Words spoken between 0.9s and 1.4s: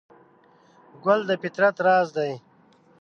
ګل د